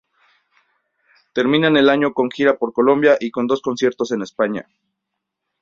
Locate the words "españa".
4.23-4.65